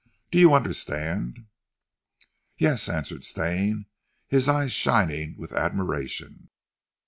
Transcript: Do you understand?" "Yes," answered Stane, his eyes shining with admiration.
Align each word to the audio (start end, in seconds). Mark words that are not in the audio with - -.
Do 0.31 0.39
you 0.39 0.55
understand?" 0.55 1.45
"Yes," 2.57 2.89
answered 2.89 3.23
Stane, 3.23 3.85
his 4.27 4.49
eyes 4.49 4.71
shining 4.71 5.35
with 5.37 5.51
admiration. 5.53 6.49